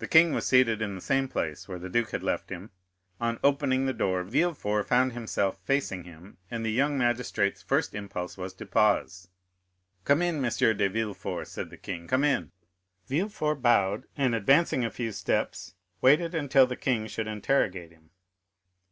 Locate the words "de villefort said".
10.76-11.70